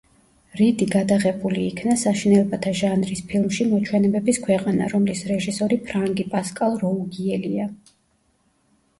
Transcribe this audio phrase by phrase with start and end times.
[0.59, 7.69] რიდი გადაღებული იქნა საშინელებათა ჟანრის ფილმში „მოჩვენებების ქვეყანა“, რომლის რეჟისორი ფრანგი, პასკალ როუგიელია.